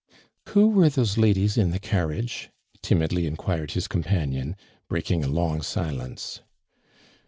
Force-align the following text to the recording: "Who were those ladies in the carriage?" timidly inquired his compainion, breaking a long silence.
"Who 0.49 0.69
were 0.69 0.89
those 0.89 1.19
ladies 1.19 1.59
in 1.59 1.69
the 1.69 1.77
carriage?" 1.77 2.49
timidly 2.81 3.27
inquired 3.27 3.73
his 3.73 3.87
compainion, 3.87 4.55
breaking 4.89 5.23
a 5.23 5.27
long 5.27 5.61
silence. 5.61 6.41